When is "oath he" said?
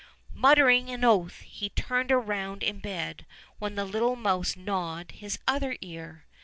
1.03-1.69